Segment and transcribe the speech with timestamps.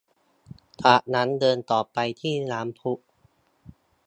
[0.83, 2.93] จากนั้นเดินต่อไปที่น้ำพุ